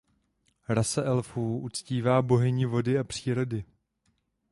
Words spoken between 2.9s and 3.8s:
a přírody.